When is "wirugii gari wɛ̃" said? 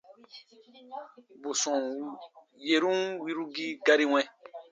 3.23-4.23